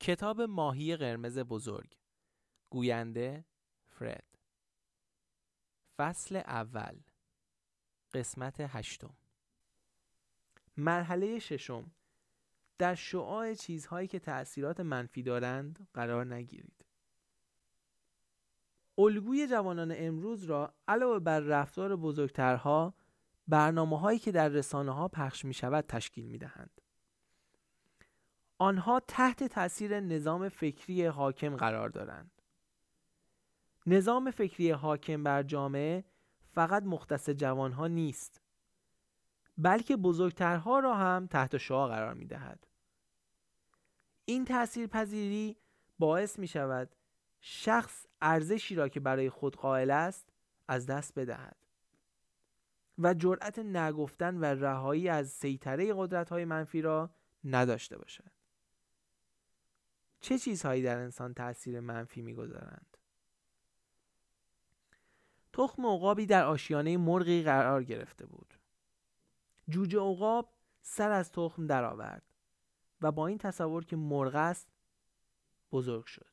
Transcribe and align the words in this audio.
کتاب 0.00 0.40
ماهی 0.40 0.96
قرمز 0.96 1.38
بزرگ. 1.38 1.96
گوینده 2.70 3.44
فرد. 3.88 4.38
فصل 5.98 6.36
اول. 6.36 7.00
قسمت 8.14 8.54
هشتم. 8.58 9.14
مرحله 10.76 11.38
ششم. 11.38 11.90
در 12.78 12.94
شعاع 12.94 13.54
چیزهایی 13.54 14.08
که 14.08 14.18
تأثیرات 14.18 14.80
منفی 14.80 15.22
دارند 15.22 15.88
قرار 15.94 16.34
نگیرید. 16.34 16.84
الگوی 18.98 19.46
جوانان 19.46 19.94
امروز 19.96 20.44
را 20.44 20.74
علاوه 20.88 21.18
بر 21.18 21.40
رفتار 21.40 21.96
بزرگترها 21.96 22.94
برنامه 23.48 23.98
هایی 23.98 24.18
که 24.18 24.32
در 24.32 24.48
رسانه 24.48 24.92
ها 24.92 25.08
پخش 25.08 25.44
می 25.44 25.54
شود 25.54 25.84
تشکیل 25.88 26.26
می 26.26 26.38
دهند. 26.38 26.79
آنها 28.62 29.00
تحت 29.00 29.44
تاثیر 29.44 30.00
نظام 30.00 30.48
فکری 30.48 31.06
حاکم 31.06 31.56
قرار 31.56 31.88
دارند. 31.88 32.30
نظام 33.86 34.30
فکری 34.30 34.70
حاکم 34.70 35.22
بر 35.22 35.42
جامعه 35.42 36.04
فقط 36.52 36.82
مختص 36.82 37.30
جوانها 37.30 37.86
نیست 37.86 38.40
بلکه 39.58 39.96
بزرگترها 39.96 40.78
را 40.78 40.94
هم 40.94 41.26
تحت 41.26 41.56
شعا 41.56 41.88
قرار 41.88 42.14
می 42.14 42.26
دهد. 42.26 42.66
این 44.24 44.44
تأثیر 44.44 44.86
پذیری 44.86 45.56
باعث 45.98 46.38
می 46.38 46.48
شود 46.48 46.96
شخص 47.40 48.06
ارزشی 48.20 48.74
را 48.74 48.88
که 48.88 49.00
برای 49.00 49.30
خود 49.30 49.56
قائل 49.56 49.90
است 49.90 50.32
از 50.68 50.86
دست 50.86 51.18
بدهد 51.18 51.56
و 52.98 53.14
جرأت 53.14 53.58
نگفتن 53.58 54.36
و 54.36 54.44
رهایی 54.44 55.08
از 55.08 55.30
سیطره 55.30 55.94
قدرت 55.96 56.32
منفی 56.32 56.82
را 56.82 57.10
نداشته 57.44 57.98
باشد. 57.98 58.39
چه 60.20 60.38
چیزهایی 60.38 60.82
در 60.82 60.98
انسان 60.98 61.34
تاثیر 61.34 61.80
منفی 61.80 62.22
می‌گذارند؟ 62.22 62.96
تخم 65.52 65.86
عقابی 65.86 66.26
در 66.26 66.44
آشیانه 66.44 66.96
مرغی 66.96 67.42
قرار 67.42 67.84
گرفته 67.84 68.26
بود. 68.26 68.54
جوجه 69.68 70.00
عقاب 70.00 70.52
سر 70.82 71.10
از 71.10 71.32
تخم 71.32 71.66
درآورد 71.66 72.22
و 73.00 73.12
با 73.12 73.26
این 73.26 73.38
تصور 73.38 73.84
که 73.84 73.96
مرغ 73.96 74.34
است 74.34 74.68
بزرگ 75.72 76.04
شد. 76.04 76.30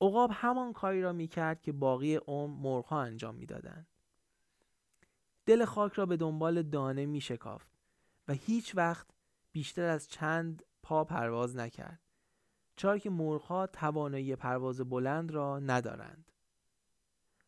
عقاب 0.00 0.30
همان 0.34 0.72
کاری 0.72 1.02
را 1.02 1.12
می‌کرد 1.12 1.62
که 1.62 1.72
باقی 1.72 2.16
عمر 2.16 2.60
مرغها 2.62 3.02
انجام 3.02 3.34
می‌دادند. 3.34 3.86
دل 5.46 5.64
خاک 5.64 5.92
را 5.92 6.06
به 6.06 6.16
دنبال 6.16 6.62
دانه 6.62 7.06
می 7.06 7.20
شکافت 7.20 7.70
و 8.28 8.32
هیچ 8.32 8.76
وقت 8.76 9.06
بیشتر 9.52 9.84
از 9.84 10.08
چند 10.08 10.62
پا 10.82 11.04
پرواز 11.04 11.56
نکرد. 11.56 12.00
چرا 12.76 12.98
که 12.98 13.10
مرغها 13.10 13.66
توانایی 13.66 14.36
پرواز 14.36 14.80
بلند 14.80 15.30
را 15.30 15.58
ندارند. 15.58 16.32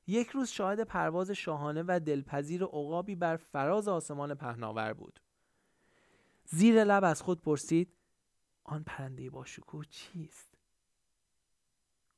یک 0.06 0.28
روز 0.28 0.48
شاهد 0.48 0.80
پرواز 0.80 1.30
شاهانه 1.30 1.84
و 1.86 2.00
دلپذیر 2.00 2.64
عقابی 2.64 3.14
بر 3.14 3.36
فراز 3.36 3.89
آسمان 3.89 4.34
پهناور 4.34 4.92
بود. 4.92 5.20
زیر 6.45 6.84
لب 6.84 7.05
از 7.05 7.22
خود 7.22 7.41
پرسید 7.41 7.92
آن 8.64 8.83
پرنده 8.83 9.30
با 9.30 9.45
شکوه 9.45 9.84
چیست؟ 9.84 10.55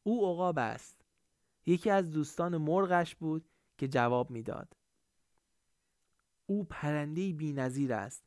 او 0.03 0.33
عقاب 0.33 0.59
است. 0.59 1.05
یکی 1.67 1.91
از 1.91 2.11
دوستان 2.11 2.57
مرغش 2.57 3.15
بود 3.15 3.49
که 3.79 3.89
جواب 3.89 4.31
می‌داد. 4.31 4.77
او 6.47 6.65
پرنده 6.65 7.33
بی 7.33 7.61
است 7.93 8.25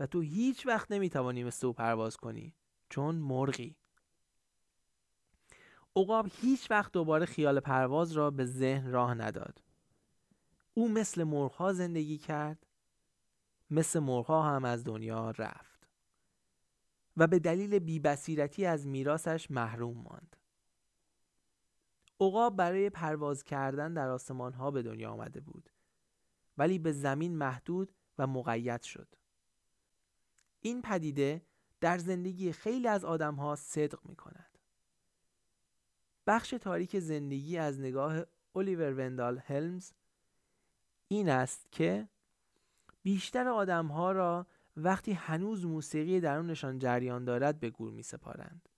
و 0.00 0.06
تو 0.06 0.20
هیچ 0.20 0.66
وقت 0.66 0.92
نمی‌توانی 0.92 1.44
مثل 1.44 1.66
او 1.66 1.72
پرواز 1.72 2.16
کنی 2.16 2.54
چون 2.88 3.14
مرغی. 3.14 3.76
عقاب 5.96 6.26
هیچ 6.40 6.70
وقت 6.70 6.92
دوباره 6.92 7.26
خیال 7.26 7.60
پرواز 7.60 8.12
را 8.12 8.30
به 8.30 8.44
ذهن 8.44 8.90
راه 8.90 9.14
نداد. 9.14 9.62
او 10.74 10.88
مثل 10.88 11.24
مرغها 11.24 11.72
زندگی 11.72 12.18
کرد 12.18 12.66
مثل 13.70 13.98
مرغها 13.98 14.42
هم 14.42 14.64
از 14.64 14.84
دنیا 14.84 15.30
رفت 15.30 15.88
و 17.16 17.26
به 17.26 17.38
دلیل 17.38 17.78
بیبصیرتی 17.78 18.66
از 18.66 18.86
میراثش 18.86 19.50
محروم 19.50 19.96
ماند. 19.96 20.36
عقاب 22.20 22.56
برای 22.56 22.90
پرواز 22.90 23.44
کردن 23.44 23.94
در 23.94 24.08
آسمان 24.08 24.52
ها 24.52 24.70
به 24.70 24.82
دنیا 24.82 25.10
آمده 25.10 25.40
بود 25.40 25.70
ولی 26.58 26.78
به 26.78 26.92
زمین 26.92 27.36
محدود 27.36 27.94
و 28.18 28.26
مقید 28.26 28.82
شد. 28.82 29.08
این 30.60 30.82
پدیده 30.82 31.42
در 31.80 31.98
زندگی 31.98 32.52
خیلی 32.52 32.88
از 32.88 33.04
آدم 33.04 33.34
ها 33.34 33.56
صدق 33.56 33.98
می 34.04 34.16
کند. 34.16 34.49
بخش 36.30 36.50
تاریک 36.50 36.98
زندگی 36.98 37.58
از 37.58 37.80
نگاه 37.80 38.22
الیور 38.54 38.94
وندال 38.94 39.40
هلمز 39.46 39.92
این 41.08 41.28
است 41.28 41.72
که 41.72 42.08
بیشتر 43.02 43.48
آدم 43.48 43.86
ها 43.86 44.12
را 44.12 44.46
وقتی 44.76 45.12
هنوز 45.12 45.66
موسیقی 45.66 46.20
درونشان 46.20 46.78
جریان 46.78 47.24
دارد 47.24 47.60
به 47.60 47.70
گور 47.70 47.90
می 47.90 48.02
سپارند. 48.02 48.68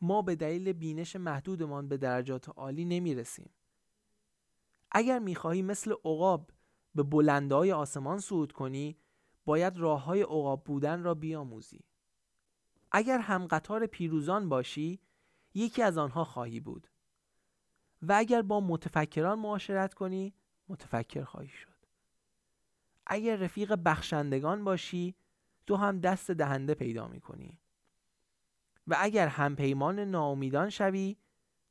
ما 0.00 0.22
به 0.22 0.34
دلیل 0.36 0.72
بینش 0.72 1.16
محدودمان 1.16 1.88
به 1.88 1.96
درجات 1.96 2.48
عالی 2.48 2.84
نمی 2.84 3.14
رسیم. 3.14 3.50
اگر 4.90 5.18
می 5.18 5.34
خواهی 5.34 5.62
مثل 5.62 5.92
عقاب 5.92 6.50
به 6.94 7.02
بلندهای 7.02 7.72
آسمان 7.72 8.18
صعود 8.18 8.52
کنی 8.52 8.96
باید 9.44 9.76
راه 9.76 10.04
های 10.04 10.22
عقاب 10.22 10.64
بودن 10.64 11.02
را 11.02 11.14
بیاموزی. 11.14 11.84
اگر 12.92 13.18
هم 13.18 13.46
قطار 13.46 13.86
پیروزان 13.86 14.48
باشی 14.48 15.00
یکی 15.56 15.82
از 15.82 15.98
آنها 15.98 16.24
خواهی 16.24 16.60
بود. 16.60 16.88
و 18.02 18.12
اگر 18.12 18.42
با 18.42 18.60
متفکران 18.60 19.38
معاشرت 19.38 19.94
کنی 19.94 20.34
متفکر 20.68 21.24
خواهی 21.24 21.48
شد. 21.48 21.76
اگر 23.06 23.36
رفیق 23.36 23.74
بخشندگان 23.74 24.64
باشی 24.64 25.14
تو 25.66 25.76
هم 25.76 26.00
دست 26.00 26.30
دهنده 26.30 26.74
پیدا 26.74 27.08
می 27.08 27.20
کنی 27.20 27.58
و 28.86 28.96
اگر 28.98 29.28
هم 29.28 29.56
پیمان 29.56 29.98
ناامیدان 30.00 30.70
شوی 30.70 31.16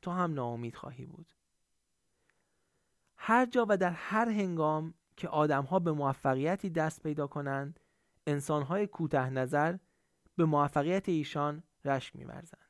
تو 0.02 0.12
هم 0.12 0.34
ناامید 0.34 0.76
خواهی 0.76 1.06
بود. 1.06 1.34
هر 3.18 3.46
جا 3.46 3.66
و 3.70 3.78
در 3.78 3.92
هر 3.92 4.30
هنگام 4.30 4.94
که 5.18 5.28
آدمها 5.28 5.80
به 5.80 5.92
موفقیتی 5.92 6.70
دست 6.70 7.04
پیدا 7.04 7.28
کنند 7.28 7.80
انسانهای 8.28 8.88
کوته 8.88 9.30
نظر 9.30 9.78
به 10.36 10.46
موفقیت 10.46 11.10
ایشان 11.10 11.64
رشک 11.86 12.16
میورزند. 12.16 12.65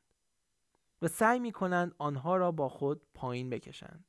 و 1.02 1.08
سعی 1.08 1.40
می 1.40 1.52
کنند 1.52 1.96
آنها 1.98 2.38
را 2.38 2.52
با 2.52 2.70
خود 2.70 3.06
پایین 3.14 3.50
بکشند. 3.50 4.06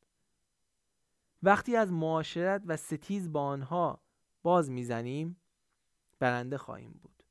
وقتی 1.43 1.77
از 1.77 1.93
معاشرت 1.93 2.63
و 2.67 2.77
ستیز 2.77 3.33
با 3.33 3.43
آنها 3.43 4.01
باز 4.43 4.71
می‌زنیم 4.71 5.41
برنده 6.19 6.59
خواهیم 6.59 7.01
بود. 7.03 7.23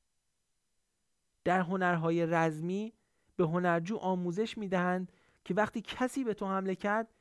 در 1.44 1.60
هنرهای 1.60 2.26
رزمی 2.26 2.94
به 3.36 3.44
هنرجو 3.44 3.98
آموزش 3.98 4.58
می 4.58 4.68
دهند 4.68 5.12
که 5.46 5.54
وقتی 5.54 5.82
کسی 5.82 6.24
به 6.24 6.34
تو 6.34 6.48
حمله 6.48 6.76
کرد 6.76 7.14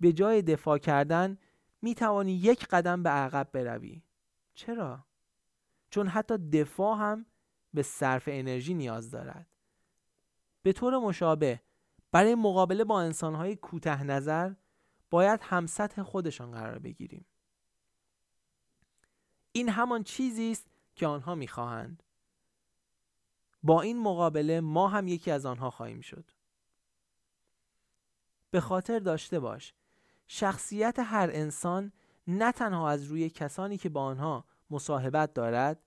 به 0.00 0.12
جای 0.12 0.42
دفاع 0.42 0.78
کردن 0.78 1.38
می 1.82 1.94
توانی 1.94 2.32
یک 2.32 2.66
قدم 2.66 3.02
به 3.02 3.10
عقب 3.10 3.48
بروی. 3.52 4.02
چرا؟ 4.54 5.04
چون 5.90 6.08
حتی 6.08 6.38
دفاع 6.38 6.98
هم 6.98 7.26
به 7.74 7.82
صرف 7.82 8.24
انرژی 8.32 8.74
نیاز 8.74 9.10
دارد. 9.10 9.46
به 10.62 10.72
طور 10.72 10.98
مشابه 10.98 11.60
برای 12.12 12.34
مقابله 12.34 12.84
با 12.84 13.00
انسانهای 13.00 13.56
کوته 13.56 14.02
نظر 14.02 14.52
باید 15.10 15.40
هم 15.42 15.66
سطح 15.66 16.02
خودشان 16.02 16.50
قرار 16.50 16.78
بگیریم. 16.78 17.26
این 19.52 19.68
همان 19.68 20.02
چیزی 20.02 20.50
است 20.50 20.66
که 20.94 21.06
آنها 21.06 21.34
می‌خواهند. 21.34 22.02
با 23.62 23.82
این 23.82 24.02
مقابله 24.02 24.60
ما 24.60 24.88
هم 24.88 25.08
یکی 25.08 25.30
از 25.30 25.46
آنها 25.46 25.70
خواهیم 25.70 26.00
شد. 26.00 26.30
به 28.50 28.60
خاطر 28.60 28.98
داشته 28.98 29.40
باش 29.40 29.74
شخصیت 30.26 30.98
هر 30.98 31.30
انسان 31.32 31.92
نه 32.26 32.52
تنها 32.52 32.90
از 32.90 33.04
روی 33.04 33.30
کسانی 33.30 33.78
که 33.78 33.88
با 33.88 34.02
آنها 34.04 34.44
مصاحبت 34.70 35.34
دارد 35.34 35.82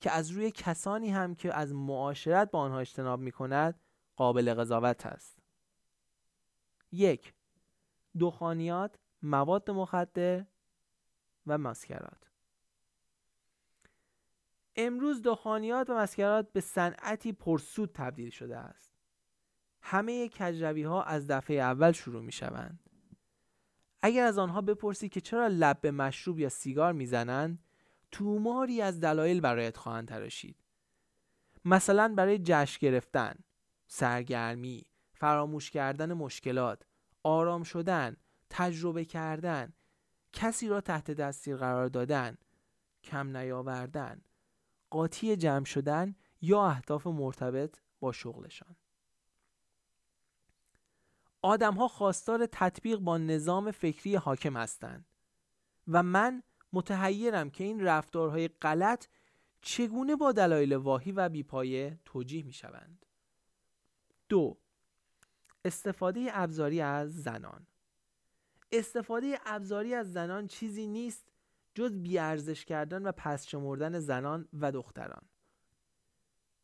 که 0.00 0.10
از 0.10 0.30
روی 0.30 0.50
کسانی 0.50 1.10
هم 1.10 1.34
که 1.34 1.54
از 1.54 1.72
معاشرت 1.72 2.50
با 2.50 2.60
آنها 2.60 2.78
اجتناب 2.78 3.20
می 3.20 3.32
کند 3.32 3.80
قابل 4.16 4.54
قضاوت 4.54 5.06
است. 5.06 5.37
یک 6.92 7.34
دخانیات 8.20 8.98
مواد 9.22 9.70
مخدر 9.70 10.44
و 11.46 11.58
مسکرات. 11.58 12.30
امروز 14.76 15.22
دخانیات 15.22 15.90
و 15.90 15.94
مسکرات 15.94 16.52
به 16.52 16.60
صنعتی 16.60 17.32
پرسود 17.32 17.90
تبدیل 17.94 18.30
شده 18.30 18.56
است. 18.56 18.94
همه 19.82 20.28
کجروی 20.28 20.82
ها 20.82 21.02
از 21.02 21.26
دفعه 21.26 21.56
اول 21.56 21.92
شروع 21.92 22.22
می 22.22 22.32
شوند 22.32 22.80
اگر 24.02 24.24
از 24.24 24.38
آنها 24.38 24.60
بپرسی 24.60 25.08
که 25.08 25.20
چرا 25.20 25.46
لب 25.46 25.80
به 25.80 25.90
مشروب 25.90 26.38
یا 26.38 26.48
سیگار 26.48 26.92
می‌زنند 26.92 27.64
توماری 28.10 28.82
از 28.82 29.00
دلایل 29.00 29.40
برایت 29.40 29.76
خواهند 29.76 30.08
تراشید. 30.08 30.56
مثلا 31.64 32.14
برای 32.16 32.38
جشن 32.44 32.78
گرفتن 32.80 33.34
سرگرمی 33.86 34.87
فراموش 35.18 35.70
کردن 35.70 36.12
مشکلات 36.12 36.86
آرام 37.22 37.62
شدن 37.62 38.16
تجربه 38.50 39.04
کردن 39.04 39.72
کسی 40.32 40.68
را 40.68 40.80
تحت 40.80 41.10
دستیر 41.10 41.56
قرار 41.56 41.88
دادن 41.88 42.38
کم 43.04 43.36
نیاوردن 43.36 44.20
قاطی 44.90 45.36
جمع 45.36 45.64
شدن 45.64 46.14
یا 46.40 46.66
اهداف 46.66 47.06
مرتبط 47.06 47.78
با 48.00 48.12
شغلشان 48.12 48.76
آدمها 51.42 51.88
خواستار 51.88 52.46
تطبیق 52.52 52.98
با 52.98 53.18
نظام 53.18 53.70
فکری 53.70 54.16
حاکم 54.16 54.56
هستند 54.56 55.06
و 55.88 56.02
من 56.02 56.42
متحیرم 56.72 57.50
که 57.50 57.64
این 57.64 57.80
رفتارهای 57.80 58.48
غلط 58.48 59.06
چگونه 59.62 60.16
با 60.16 60.32
دلایل 60.32 60.72
واهی 60.72 61.12
و 61.12 61.28
بیپایه 61.28 62.00
توجیه 62.04 62.42
می 62.42 62.52
شوند. 62.52 63.06
دو 64.28 64.58
استفاده 65.64 66.30
ابزاری 66.32 66.80
از 66.80 67.22
زنان. 67.22 67.66
استفاده 68.72 69.38
ابزاری 69.46 69.94
از 69.94 70.12
زنان 70.12 70.46
چیزی 70.46 70.86
نیست 70.86 71.28
جز 71.74 71.92
بیارزش 71.92 72.64
کردن 72.64 73.02
و 73.02 73.12
پس 73.12 73.46
شمردن 73.46 73.98
زنان 73.98 74.48
و 74.52 74.72
دختران. 74.72 75.22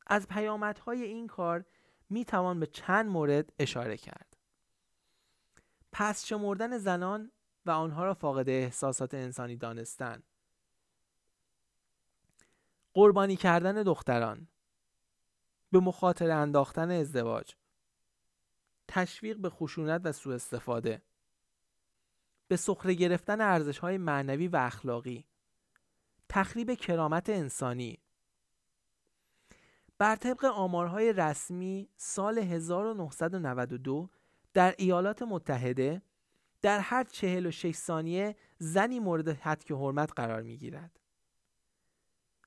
از 0.06 0.28
پیامدهای 0.28 1.02
این 1.02 1.26
کار 1.26 1.64
می 2.10 2.24
توان 2.24 2.60
به 2.60 2.66
چند 2.66 3.06
مورد 3.06 3.52
اشاره 3.58 3.96
کرد. 3.96 4.36
پس 5.92 6.26
شمردن 6.26 6.78
زنان 6.78 7.32
و 7.66 7.70
آنها 7.70 8.04
را 8.04 8.14
فاقد 8.14 8.48
احساسات 8.48 9.14
انسانی 9.14 9.56
دانستن. 9.56 10.22
قربانی 12.94 13.36
کردن 13.36 13.82
دختران. 13.82 14.48
به 15.72 15.80
مخاطره 15.80 16.34
انداختن 16.34 16.90
ازدواج. 16.90 17.54
تشویق 18.94 19.36
به 19.36 19.50
خشونت 19.50 20.00
و 20.04 20.12
سوء 20.12 20.34
استفاده. 20.34 21.02
به 22.48 22.56
سخره 22.56 22.94
گرفتن 22.94 23.40
ارزش 23.40 23.78
های 23.78 23.98
معنوی 23.98 24.48
و 24.48 24.56
اخلاقی. 24.56 25.24
تخریب 26.28 26.74
کرامت 26.74 27.30
انسانی. 27.30 27.98
بر 29.98 30.16
طبق 30.16 30.44
آمارهای 30.44 31.12
رسمی 31.12 31.88
سال 31.96 32.38
1992 32.38 34.10
در 34.52 34.74
ایالات 34.78 35.22
متحده 35.22 36.02
در 36.62 36.78
هر 36.78 37.04
46 37.04 37.74
ثانیه 37.74 38.36
زنی 38.58 39.00
مورد 39.00 39.28
حد 39.28 39.72
حرمت 39.72 40.12
قرار 40.16 40.42
می 40.42 40.56
گیرد. 40.56 41.00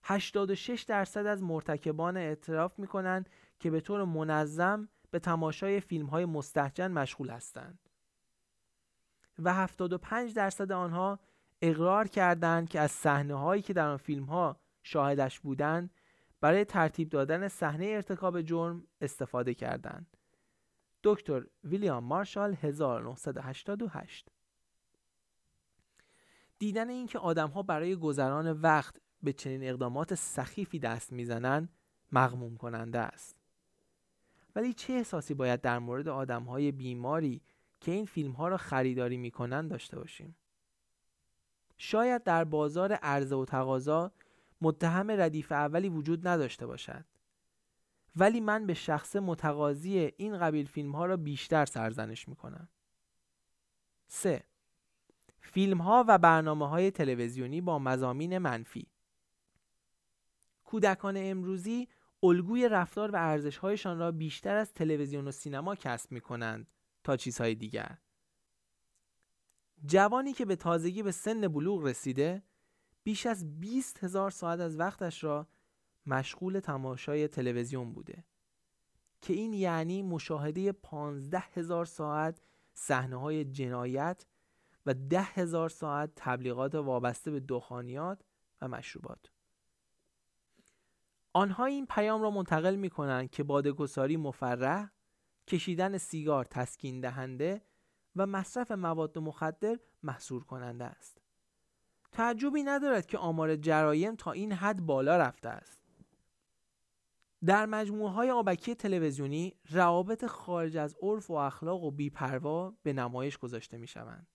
86 0.03 0.81
درصد 0.81 1.25
از 1.25 1.43
مرتکبان 1.43 2.17
اعتراف 2.17 2.79
می 2.79 2.87
کنند 2.87 3.29
که 3.59 3.71
به 3.71 3.81
طور 3.81 4.03
منظم 4.03 4.89
به 5.11 5.19
تماشای 5.19 5.79
فیلم 5.79 6.05
های 6.05 6.25
مستحجن 6.25 6.91
مشغول 6.91 7.29
هستند. 7.29 7.79
و 9.39 9.53
75 9.53 10.33
درصد 10.33 10.71
آنها 10.71 11.19
اقرار 11.61 12.07
کردند 12.07 12.69
که 12.69 12.79
از 12.79 12.91
صحنه 12.91 13.35
هایی 13.35 13.61
که 13.61 13.73
در 13.73 13.87
آن 13.87 13.97
فیلم 13.97 14.23
ها 14.23 14.59
شاهدش 14.83 15.39
بودند 15.39 15.91
برای 16.41 16.65
ترتیب 16.65 17.09
دادن 17.09 17.47
صحنه 17.47 17.85
ارتکاب 17.85 18.41
جرم 18.41 18.87
استفاده 19.01 19.53
کردند. 19.53 20.17
دکتر 21.03 21.45
ویلیام 21.63 22.03
مارشال 22.03 22.53
1988 22.53 24.29
دیدن 26.59 26.89
اینکه 26.89 27.19
آدمها 27.19 27.63
برای 27.63 27.95
گذران 27.95 28.51
وقت 28.51 29.01
به 29.23 29.33
چنین 29.33 29.63
اقدامات 29.63 30.15
سخیفی 30.15 30.79
دست 30.79 31.11
می‌زنند 31.11 31.69
مغموم 32.11 32.57
کننده 32.57 32.99
است 32.99 33.36
ولی 34.57 34.73
چه 34.73 34.93
احساسی 34.93 35.33
باید 35.33 35.61
در 35.61 35.79
مورد 35.79 36.07
آدمهای 36.07 36.71
بیماری 36.71 37.41
که 37.79 37.91
این 37.91 38.05
فیلم 38.05 38.31
ها 38.31 38.47
را 38.47 38.57
خریداری 38.57 39.17
می‌کنن 39.17 39.67
داشته 39.67 39.99
باشیم 39.99 40.35
شاید 41.77 42.23
در 42.23 42.43
بازار 42.43 42.93
عرضه 42.93 43.35
و 43.35 43.45
تقاضا 43.45 44.11
متهم 44.61 45.11
ردیف 45.11 45.51
اولی 45.51 45.89
وجود 45.89 46.27
نداشته 46.27 46.65
باشد 46.65 47.05
ولی 48.15 48.39
من 48.39 48.65
به 48.65 48.73
شخص 48.73 49.15
متقاضی 49.15 50.11
این 50.17 50.37
قبیل 50.37 50.65
فیلم 50.65 50.91
ها 50.91 51.05
را 51.05 51.17
بیشتر 51.17 51.65
سرزنش 51.65 52.27
می 52.27 52.35
کنم. 52.35 52.69
3. 54.07 54.43
فیلم 55.41 55.81
ها 55.81 56.05
و 56.07 56.17
برنامه 56.17 56.69
های 56.69 56.91
تلویزیونی 56.91 57.61
با 57.61 57.79
مزامین 57.79 58.37
منفی 58.37 58.87
کودکان 60.63 61.15
امروزی 61.17 61.87
الگوی 62.23 62.69
رفتار 62.69 63.11
و 63.11 63.15
ارزش 63.15 63.57
هایشان 63.57 63.99
را 63.99 64.11
بیشتر 64.11 64.55
از 64.55 64.73
تلویزیون 64.73 65.27
و 65.27 65.31
سینما 65.31 65.75
کسب 65.75 66.11
می 66.11 66.21
کنند 66.21 66.67
تا 67.03 67.17
چیزهای 67.17 67.55
دیگر. 67.55 67.97
جوانی 69.85 70.33
که 70.33 70.45
به 70.45 70.55
تازگی 70.55 71.03
به 71.03 71.11
سن 71.11 71.47
بلوغ 71.47 71.83
رسیده 71.83 72.43
بیش 73.03 73.25
از 73.25 73.59
20 73.59 74.03
هزار 74.03 74.31
ساعت 74.31 74.59
از 74.59 74.79
وقتش 74.79 75.23
را 75.23 75.47
مشغول 76.05 76.59
تماشای 76.59 77.27
تلویزیون 77.27 77.93
بوده 77.93 78.25
که 79.21 79.33
این 79.33 79.53
یعنی 79.53 80.03
مشاهده 80.03 80.71
15 80.71 81.39
هزار 81.39 81.85
ساعت 81.85 82.41
صحنه 82.73 83.15
های 83.15 83.45
جنایت 83.45 84.25
و 84.85 84.93
ده 84.93 85.21
هزار 85.21 85.69
ساعت 85.69 86.11
تبلیغات 86.15 86.75
وابسته 86.75 87.31
به 87.31 87.39
دخانیات 87.39 88.23
و 88.61 88.67
مشروبات. 88.67 89.31
آنها 91.37 91.65
این 91.65 91.85
پیام 91.85 92.21
را 92.21 92.31
منتقل 92.31 92.75
می 92.75 92.89
کنند 92.89 93.29
که 93.29 93.43
بادگساری 93.43 94.17
مفرح 94.17 94.91
کشیدن 95.47 95.97
سیگار 95.97 96.45
تسکین 96.45 97.01
دهنده 97.01 97.61
و 98.15 98.25
مصرف 98.25 98.71
مواد 98.71 99.17
مخدر 99.17 99.79
محصور 100.03 100.43
کننده 100.43 100.85
است. 100.85 101.21
تعجبی 102.11 102.63
ندارد 102.63 103.05
که 103.05 103.17
آمار 103.17 103.55
جرایم 103.55 104.15
تا 104.15 104.31
این 104.31 104.51
حد 104.51 104.81
بالا 104.81 105.17
رفته 105.17 105.49
است. 105.49 105.81
در 107.45 107.65
مجموعه 107.65 108.11
های 108.11 108.31
آبکی 108.31 108.75
تلویزیونی 108.75 109.55
روابط 109.69 110.25
خارج 110.25 110.77
از 110.77 110.95
عرف 111.01 111.29
و 111.29 111.33
اخلاق 111.33 111.83
و 111.83 111.91
بیپروا 111.91 112.73
به 112.83 112.93
نمایش 112.93 113.37
گذاشته 113.37 113.77
می 113.77 113.87
شوند. 113.87 114.27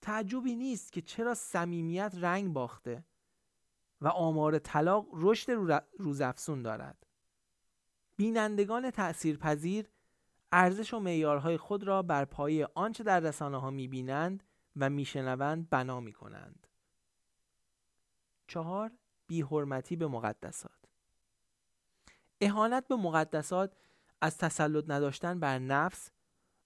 تعجبی 0.00 0.56
نیست 0.56 0.92
که 0.92 1.00
چرا 1.00 1.34
صمیمیت 1.34 2.12
رنگ 2.20 2.52
باخته 2.52 3.04
و 4.02 4.08
آمار 4.08 4.58
طلاق 4.58 5.06
رشد 5.12 5.52
روزافزون 5.98 6.62
دارد. 6.62 7.06
بینندگان 8.16 8.90
تأثیرپذیر 8.90 9.88
ارزش 10.52 10.94
و 10.94 10.98
معیارهای 10.98 11.56
خود 11.56 11.84
را 11.84 12.02
بر 12.02 12.24
پایه 12.24 12.68
آنچه 12.74 13.04
در 13.04 13.20
رسانه 13.20 13.60
ها 13.60 13.70
می‌بینند 13.70 14.42
و 14.76 14.90
میشنوند 14.90 15.70
بنا 15.70 16.00
می‌کنند. 16.00 16.66
چهار 18.46 18.90
بیحرمتی 19.26 19.96
به 19.96 20.06
مقدسات 20.06 20.70
اهانت 22.40 22.88
به 22.88 22.96
مقدسات 22.96 23.76
از 24.20 24.38
تسلط 24.38 24.84
نداشتن 24.88 25.40
بر 25.40 25.58
نفس 25.58 26.10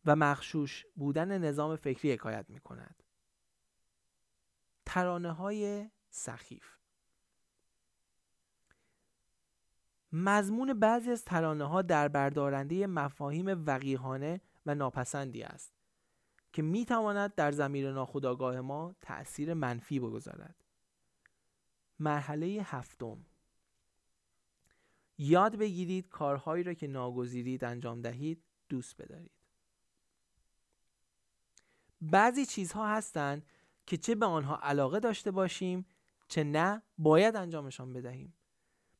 و 0.04 0.16
مخشوش 0.16 0.86
بودن 0.96 1.38
نظام 1.38 1.76
فکری 1.76 2.12
حکایت 2.12 2.46
می 2.48 2.60
کند. 2.60 3.02
ترانه 4.86 5.32
های 5.32 5.90
سخیف 6.10 6.75
مضمون 10.12 10.80
بعضی 10.80 11.10
از 11.10 11.24
ترانه 11.24 11.64
ها 11.64 11.82
در 11.82 12.08
بردارنده 12.08 12.86
مفاهیم 12.86 13.64
وقیحانه 13.66 14.40
و 14.66 14.74
ناپسندی 14.74 15.42
است 15.42 15.72
که 16.52 16.62
می 16.62 16.84
تواند 16.84 17.34
در 17.34 17.52
زمیر 17.52 17.92
ناخودآگاه 17.92 18.60
ما 18.60 18.94
تأثیر 19.00 19.54
منفی 19.54 20.00
بگذارد. 20.00 20.64
مرحله 21.98 22.46
هفتم 22.64 23.26
یاد 25.18 25.56
بگیرید 25.56 26.08
کارهایی 26.08 26.64
را 26.64 26.74
که 26.74 26.86
ناگزیرید 26.86 27.64
انجام 27.64 28.02
دهید 28.02 28.42
دوست 28.68 29.02
بدارید. 29.02 29.30
بعضی 32.00 32.46
چیزها 32.46 32.88
هستند 32.88 33.46
که 33.86 33.96
چه 33.96 34.14
به 34.14 34.26
آنها 34.26 34.56
علاقه 34.56 35.00
داشته 35.00 35.30
باشیم 35.30 35.86
چه 36.28 36.44
نه 36.44 36.82
باید 36.98 37.36
انجامشان 37.36 37.92
بدهیم. 37.92 38.34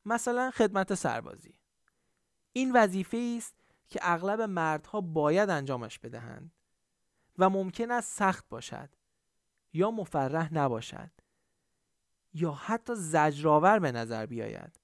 مثلا 0.07 0.51
خدمت 0.51 0.95
سربازی. 0.95 1.55
این 2.53 2.73
وظیفه 2.73 3.35
است 3.39 3.55
که 3.89 4.01
اغلب 4.03 4.41
مردها 4.41 5.01
باید 5.01 5.51
انجامش 5.51 5.99
بدهند 5.99 6.53
و 7.39 7.51
ممکن 7.51 7.91
است 7.91 8.19
سخت 8.19 8.49
باشد 8.49 8.91
یا 9.73 9.91
مفرح 9.91 10.55
نباشد 10.55 11.11
یا 12.35 12.53
حتی 12.53 12.95
زجرآور 12.95 13.79
به 13.79 13.93
نظر 13.93 14.27
بیاید. 14.27 14.81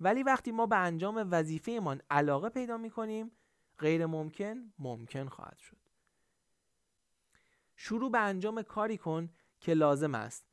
ولی 0.00 0.22
وقتی 0.22 0.52
ما 0.52 0.66
به 0.66 0.76
انجام 0.76 1.28
وظیفهمان 1.30 2.02
علاقه 2.10 2.48
پیدا 2.48 2.76
می 2.76 2.90
کنیم 2.90 3.30
غیر 3.78 4.06
ممکن 4.06 4.72
ممکن 4.78 5.28
خواهد 5.28 5.58
شد. 5.58 5.76
شروع 7.76 8.10
به 8.10 8.18
انجام 8.18 8.62
کاری 8.62 8.98
کن 8.98 9.30
که 9.60 9.74
لازم 9.74 10.14
است 10.14 10.47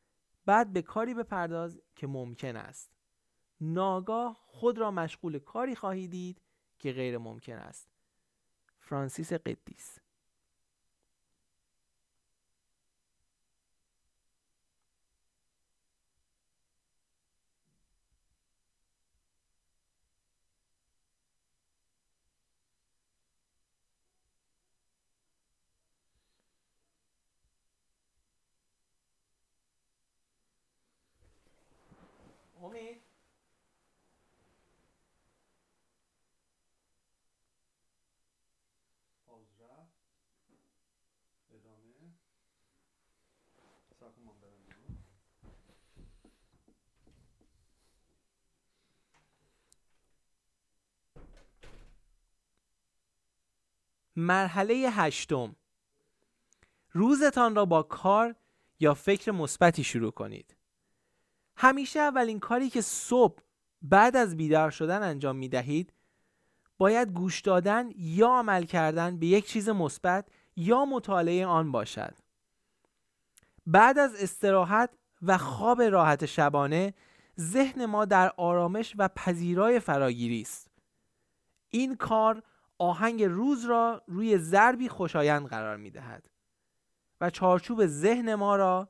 بعد 0.45 0.73
به 0.73 0.81
کاری 0.81 1.13
بپرداز 1.13 1.79
که 1.95 2.07
ممکن 2.07 2.55
است. 2.55 2.91
ناگاه 3.61 4.41
خود 4.47 4.77
را 4.77 4.91
مشغول 4.91 5.39
کاری 5.39 5.75
خواهی 5.75 6.07
دید 6.07 6.41
که 6.79 6.91
غیر 6.91 7.17
ممکن 7.17 7.55
است. 7.55 7.89
فرانسیس 8.79 9.33
قدیس 9.33 9.99
مرحله 54.15 54.73
هشتم 54.91 55.55
روزتان 56.91 57.55
را 57.55 57.65
با 57.65 57.83
کار 57.83 58.35
یا 58.79 58.93
فکر 58.93 59.31
مثبتی 59.31 59.83
شروع 59.83 60.11
کنید. 60.11 60.55
همیشه 61.57 61.99
اولین 61.99 62.39
کاری 62.39 62.69
که 62.69 62.81
صبح 62.81 63.39
بعد 63.81 64.15
از 64.15 64.37
بیدار 64.37 64.71
شدن 64.71 65.03
انجام 65.03 65.35
می 65.35 65.49
دهید 65.49 65.93
باید 66.77 67.11
گوش 67.11 67.41
دادن 67.41 67.89
یا 67.95 68.27
عمل 68.27 68.63
کردن 68.63 69.19
به 69.19 69.25
یک 69.25 69.47
چیز 69.47 69.69
مثبت 69.69 70.29
یا 70.55 70.85
مطالعه 70.85 71.45
آن 71.45 71.71
باشد. 71.71 72.24
بعد 73.67 73.99
از 73.99 74.15
استراحت 74.15 74.89
و 75.21 75.37
خواب 75.37 75.81
راحت 75.81 76.25
شبانه 76.25 76.93
ذهن 77.39 77.85
ما 77.85 78.05
در 78.05 78.33
آرامش 78.37 78.93
و 78.97 79.07
پذیرای 79.07 79.79
فراگیری 79.79 80.41
است. 80.41 80.67
این 81.69 81.95
کار 81.95 82.43
آهنگ 82.77 83.23
روز 83.23 83.65
را 83.65 84.01
روی 84.07 84.37
ضربی 84.37 84.89
خوشایند 84.89 85.47
قرار 85.47 85.77
می 85.77 85.91
دهد 85.91 86.29
و 87.21 87.29
چارچوب 87.29 87.85
ذهن 87.85 88.35
ما 88.35 88.55
را 88.55 88.89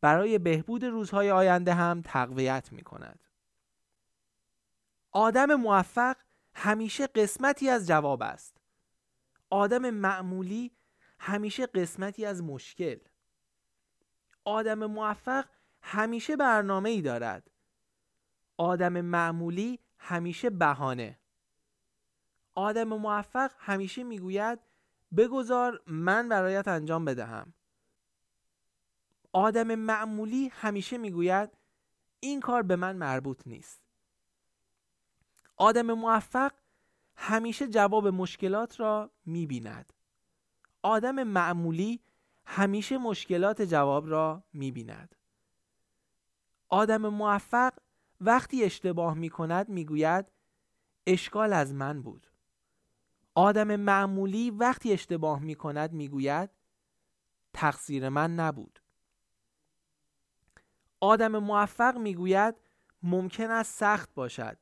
برای 0.00 0.38
بهبود 0.38 0.84
روزهای 0.84 1.30
آینده 1.30 1.74
هم 1.74 2.02
تقویت 2.04 2.72
می 2.72 2.82
کند. 2.82 3.18
آدم 5.12 5.54
موفق 5.54 6.16
همیشه 6.54 7.06
قسمتی 7.06 7.68
از 7.68 7.86
جواب 7.86 8.22
است. 8.22 8.56
آدم 9.50 9.90
معمولی 9.90 10.72
همیشه 11.18 11.66
قسمتی 11.66 12.26
از 12.26 12.42
مشکل. 12.42 12.96
آدم 14.46 14.86
موفق 14.86 15.44
همیشه 15.82 16.36
برنامه 16.36 16.90
ای 16.90 17.02
دارد. 17.02 17.50
آدم 18.56 19.00
معمولی 19.00 19.78
همیشه 19.98 20.50
بهانه. 20.50 21.18
آدم 22.54 22.84
موفق 22.84 23.50
همیشه 23.58 24.04
می‌گوید 24.04 24.58
بگذار 25.16 25.82
من 25.86 26.28
برایت 26.28 26.68
انجام 26.68 27.04
بدهم 27.04 27.52
آدم 29.32 29.74
معمولی 29.74 30.48
همیشه 30.48 30.98
می‌گوید 30.98 31.50
این 32.20 32.40
کار 32.40 32.62
به 32.62 32.76
من 32.76 32.96
مربوط 32.96 33.40
نیست 33.46 33.80
آدم 35.56 35.92
موفق 35.92 36.52
همیشه 37.16 37.68
جواب 37.68 38.08
مشکلات 38.08 38.80
را 38.80 39.10
می‌بیند 39.26 39.92
آدم 40.82 41.22
معمولی 41.22 42.00
همیشه 42.46 42.98
مشکلات 42.98 43.62
جواب 43.62 44.08
را 44.08 44.42
می‌بیند. 44.52 45.14
آدم 46.68 47.08
موفق 47.08 47.72
وقتی 48.20 48.64
اشتباه 48.64 49.14
می 49.14 49.30
کند 49.30 49.68
می‌گوید 49.68 50.26
اشکال 51.06 51.52
از 51.52 51.74
من 51.74 52.02
بود. 52.02 52.26
آدم 53.34 53.76
معمولی 53.76 54.50
وقتی 54.50 54.92
اشتباه 54.92 55.40
می 55.40 55.54
کند 55.54 55.92
می 55.92 56.08
گوید 56.08 56.50
تقصیر 57.52 58.08
من 58.08 58.34
نبود. 58.34 58.80
آدم 61.00 61.38
موفق 61.38 61.98
می 61.98 62.14
گوید 62.14 62.54
ممکن 63.02 63.50
است 63.50 63.78
سخت 63.78 64.14
باشد 64.14 64.58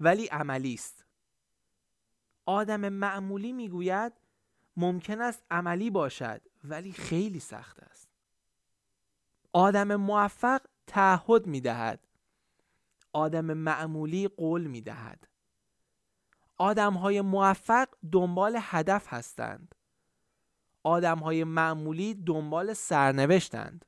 ولی 0.00 0.26
عملی 0.26 0.74
است. 0.74 1.04
آدم 2.46 2.88
معمولی 2.88 3.52
می 3.52 3.68
گوید 3.68 4.12
ممکن 4.76 5.20
است 5.20 5.42
عملی 5.50 5.90
باشد 5.90 6.42
ولی 6.64 6.92
خیلی 6.92 7.40
سخت 7.40 7.82
است 7.82 8.08
آدم 9.52 9.96
موفق 9.96 10.60
تعهد 10.86 11.46
می 11.46 11.60
دهد 11.60 12.06
آدم 13.12 13.44
معمولی 13.52 14.28
قول 14.28 14.66
می 14.66 14.80
دهد 14.80 15.28
آدم 16.58 16.92
های 16.94 17.20
موفق 17.20 17.88
دنبال 18.12 18.58
هدف 18.60 19.06
هستند. 19.08 19.74
آدم 20.82 21.18
های 21.18 21.44
معمولی 21.44 22.14
دنبال 22.14 22.72
سرنوشتند. 22.72 23.84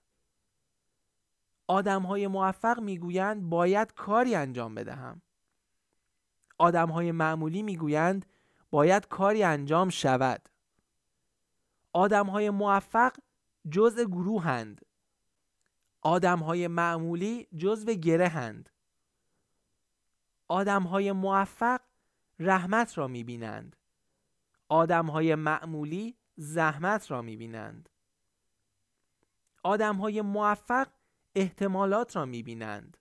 آدم 1.67 2.03
های 2.03 2.27
موفق 2.27 2.81
می‌گویند 2.81 3.51
باید 3.51 3.95
کاری 3.95 4.35
انجام 4.35 4.75
بدهم. 4.75 5.23
آدم 6.59 6.89
های 6.89 7.13
معمولی 7.13 7.63
می‌گویند 7.63 8.27
باید 8.71 9.09
کاری 9.09 9.43
انجام 9.43 9.89
شود. 9.89 10.49
آدم 11.97 12.27
های 12.27 12.51
موفق 12.51 13.13
جزء 13.71 14.05
گروهند. 14.05 14.87
آدم 16.01 16.39
های 16.39 16.69
معمولی 16.69 17.47
جزء 17.57 17.93
گره 17.93 18.29
هند. 18.29 18.71
آدم 20.49 20.83
های 20.83 21.13
موفق 21.13 21.81
رحمت 22.39 22.99
را 22.99 23.09
می‌بینند 23.09 23.77
آدم 24.69 25.07
های 25.07 25.35
معمولی 25.35 26.17
زحمت 26.37 27.11
را 27.11 27.23
می‌بینند 27.23 27.89
آدم 29.63 29.97
های 29.97 30.23
موفق 30.23 30.89
احتمالات 31.35 32.17
را 32.17 32.25
می‌بینند 32.25 32.97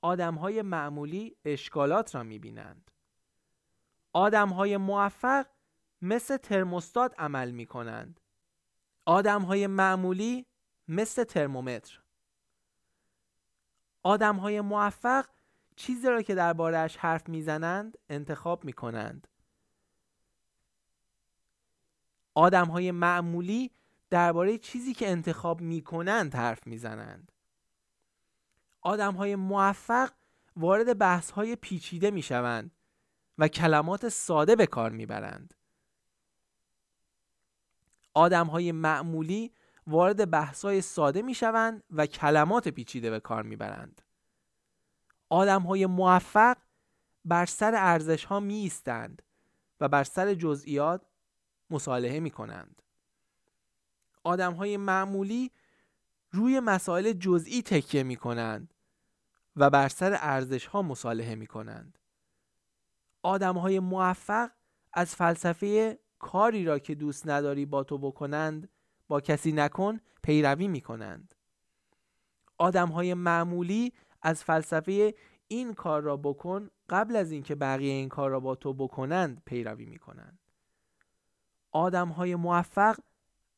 آدم 0.00 0.34
های 0.34 0.62
معمولی 0.62 1.36
اشکالات 1.44 2.14
را 2.14 2.22
می‌بینند 2.22 2.90
آدم 4.12 4.48
های 4.48 4.76
موفق 4.76 5.46
مثل 6.02 6.36
ترموستات 6.36 7.14
عمل 7.20 7.50
می 7.50 7.66
کنند. 7.66 8.20
آدم 9.04 9.42
های 9.42 9.66
معمولی 9.66 10.46
مثل 10.88 11.24
ترمومتر. 11.24 12.00
آدم 14.02 14.36
های 14.36 14.60
موفق 14.60 15.26
چیزی 15.76 16.08
را 16.08 16.22
که 16.22 16.34
دربارهش 16.34 16.96
حرف 16.96 17.28
می‌زنند 17.28 17.98
انتخاب 18.08 18.64
می 18.64 18.72
کنند. 18.72 19.28
آدم 22.34 22.66
های 22.66 22.90
معمولی 22.90 23.70
درباره 24.10 24.58
چیزی 24.58 24.94
که 24.94 25.10
انتخاب 25.10 25.60
می 25.60 25.82
کنند 25.82 26.34
حرف 26.34 26.66
می‌زنند. 26.66 27.32
آدم 28.80 29.14
های 29.14 29.36
موفق 29.36 30.10
وارد 30.56 30.98
بحث 30.98 31.30
های 31.30 31.56
پیچیده 31.56 32.10
می 32.10 32.22
شوند 32.22 32.70
و 33.38 33.48
کلمات 33.48 34.08
ساده 34.08 34.56
به 34.56 34.66
کار 34.66 34.90
می 34.90 35.06
برند. 35.06 35.54
آدم 38.14 38.46
های 38.46 38.72
معمولی 38.72 39.52
وارد 39.86 40.30
بحث 40.30 40.64
های 40.64 40.80
ساده 40.80 41.22
می 41.22 41.34
شوند 41.34 41.82
و 41.90 42.06
کلمات 42.06 42.68
پیچیده 42.68 43.10
به 43.10 43.20
کار 43.20 43.42
می 43.42 43.56
برند. 43.56 44.02
آدم 45.28 45.62
های 45.62 45.86
موفق 45.86 46.56
بر 47.24 47.46
سر 47.46 47.74
ارزش 47.74 48.24
ها 48.24 48.40
می 48.40 48.54
ایستند 48.54 49.22
و 49.80 49.88
بر 49.88 50.04
سر 50.04 50.34
جزئیات 50.34 51.02
مصالحه 51.70 52.20
می 52.20 52.30
کنند. 52.30 52.82
آدم 54.24 54.52
های 54.52 54.76
معمولی 54.76 55.50
روی 56.30 56.60
مسائل 56.60 57.12
جزئی 57.12 57.62
تکیه 57.62 58.02
می 58.02 58.16
کنند 58.16 58.74
و 59.56 59.70
بر 59.70 59.88
سر 59.88 60.18
ارزش 60.20 60.66
ها 60.66 60.82
مصالحه 60.82 61.34
می 61.34 61.46
کنند. 61.46 61.98
آدم 63.22 63.58
های 63.58 63.80
موفق 63.80 64.50
از 64.92 65.14
فلسفه 65.14 65.98
کاری 66.22 66.64
را 66.64 66.78
که 66.78 66.94
دوست 66.94 67.28
نداری 67.28 67.66
با 67.66 67.84
تو 67.84 67.98
بکنند 67.98 68.68
با 69.08 69.20
کسی 69.20 69.52
نکن 69.52 70.00
پیروی 70.22 70.68
می 70.68 70.80
کنند. 70.80 71.34
آدم 72.58 72.88
های 72.88 73.14
معمولی 73.14 73.92
از 74.22 74.44
فلسفه 74.44 75.14
این 75.48 75.74
کار 75.74 76.02
را 76.02 76.16
بکن 76.16 76.70
قبل 76.88 77.16
از 77.16 77.32
اینکه 77.32 77.54
بقیه 77.54 77.92
این 77.92 78.08
کار 78.08 78.30
را 78.30 78.40
با 78.40 78.54
تو 78.54 78.72
بکنند 78.72 79.42
پیروی 79.46 79.84
می 79.86 79.98
کنند. 79.98 80.38
آدم 81.70 82.08
های 82.08 82.34
موفق 82.34 82.98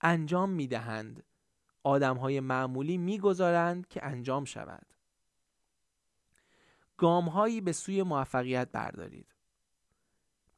انجام 0.00 0.50
می 0.50 0.66
دهند. 0.66 1.22
آدم 1.82 2.16
های 2.16 2.40
معمولی 2.40 2.98
می 2.98 3.18
گذارند 3.18 3.88
که 3.88 4.04
انجام 4.04 4.44
شود. 4.44 4.86
گام 6.96 7.28
هایی 7.28 7.60
به 7.60 7.72
سوی 7.72 8.02
موفقیت 8.02 8.68
بردارید. 8.72 9.33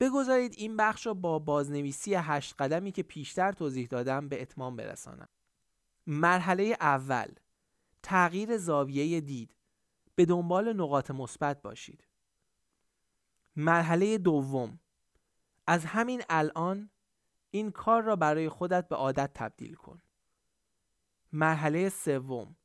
بگذارید 0.00 0.54
این 0.56 0.76
بخش 0.76 1.06
را 1.06 1.14
با 1.14 1.38
بازنویسی 1.38 2.14
هشت 2.14 2.54
قدمی 2.58 2.92
که 2.92 3.02
پیشتر 3.02 3.52
توضیح 3.52 3.86
دادم 3.86 4.28
به 4.28 4.42
اتمام 4.42 4.76
برسانم. 4.76 5.28
مرحله 6.06 6.76
اول 6.80 7.28
تغییر 8.02 8.56
زاویه 8.56 9.20
دید 9.20 9.56
به 10.14 10.24
دنبال 10.24 10.72
نقاط 10.72 11.10
مثبت 11.10 11.62
باشید. 11.62 12.06
مرحله 13.56 14.18
دوم 14.18 14.80
از 15.66 15.84
همین 15.84 16.22
الان 16.28 16.90
این 17.50 17.70
کار 17.70 18.02
را 18.02 18.16
برای 18.16 18.48
خودت 18.48 18.88
به 18.88 18.96
عادت 18.96 19.30
تبدیل 19.34 19.74
کن. 19.74 20.02
مرحله 21.32 21.88
سوم 21.88 22.56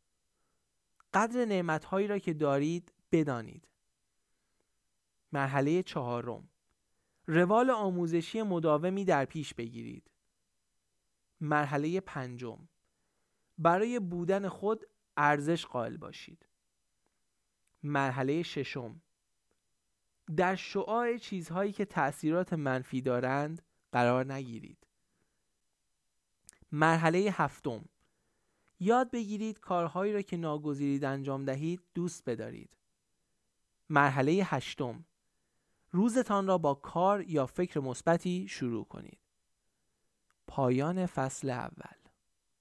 قدر 1.13 1.45
نعمتهایی 1.45 2.07
را 2.07 2.19
که 2.19 2.33
دارید 2.33 2.93
بدانید. 3.11 3.67
مرحله 5.31 5.83
چهارم 5.83 6.49
روال 7.31 7.69
آموزشی 7.69 8.41
مداومی 8.41 9.05
در 9.05 9.25
پیش 9.25 9.53
بگیرید. 9.53 10.11
مرحله 11.41 11.99
پنجم 11.99 12.59
برای 13.57 13.99
بودن 13.99 14.47
خود 14.47 14.85
ارزش 15.17 15.65
قائل 15.65 15.97
باشید. 15.97 16.45
مرحله 17.83 18.43
ششم 18.43 19.01
در 20.35 20.55
شعاع 20.55 21.17
چیزهایی 21.17 21.71
که 21.71 21.85
تأثیرات 21.85 22.53
منفی 22.53 23.01
دارند 23.01 23.61
قرار 23.91 24.33
نگیرید. 24.33 24.87
مرحله 26.71 27.19
هفتم 27.19 27.85
یاد 28.79 29.11
بگیرید 29.11 29.59
کارهایی 29.59 30.13
را 30.13 30.21
که 30.21 30.37
ناگزیرید 30.37 31.03
انجام 31.03 31.45
دهید 31.45 31.81
دوست 31.93 32.23
بدارید. 32.25 32.77
مرحله 33.89 34.31
هشتم 34.31 35.05
روزتان 35.91 36.47
را 36.47 36.57
با 36.57 36.73
کار 36.73 37.21
یا 37.21 37.45
فکر 37.45 37.79
مثبتی 37.79 38.47
شروع 38.47 38.85
کنید. 38.85 39.19
پایان 40.47 41.05
فصل 41.05 41.49
اول 41.49 42.00